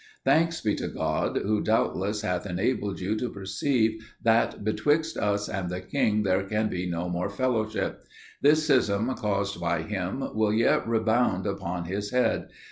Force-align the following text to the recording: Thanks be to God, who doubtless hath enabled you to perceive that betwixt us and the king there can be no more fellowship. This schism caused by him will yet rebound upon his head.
Thanks 0.25 0.59
be 0.61 0.73
to 0.77 0.87
God, 0.87 1.37
who 1.43 1.61
doubtless 1.61 2.21
hath 2.21 2.47
enabled 2.47 2.99
you 2.99 3.15
to 3.17 3.29
perceive 3.29 4.01
that 4.23 4.63
betwixt 4.63 5.15
us 5.15 5.47
and 5.47 5.69
the 5.69 5.79
king 5.81 6.23
there 6.23 6.41
can 6.41 6.69
be 6.69 6.89
no 6.89 7.07
more 7.07 7.29
fellowship. 7.29 8.03
This 8.41 8.63
schism 8.63 9.13
caused 9.13 9.61
by 9.61 9.83
him 9.83 10.21
will 10.33 10.53
yet 10.55 10.87
rebound 10.87 11.45
upon 11.45 11.83
his 11.85 12.09
head. 12.09 12.49